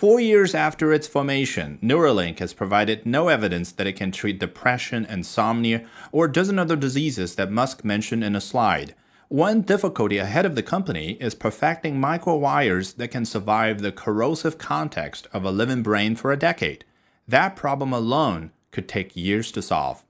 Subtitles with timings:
[0.00, 5.04] Four years after its formation, Neuralink has provided no evidence that it can treat depression,
[5.04, 8.94] insomnia, or a dozen other diseases that Musk mentioned in a slide.
[9.28, 15.28] One difficulty ahead of the company is perfecting microwires that can survive the corrosive context
[15.34, 16.86] of a living brain for a decade.
[17.28, 20.02] That problem alone could take years to solve.